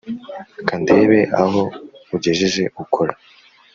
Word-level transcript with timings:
Kandebe 0.67 1.19
aho 1.41 1.61
ugejeje 2.15 2.63
ukora 2.83 3.13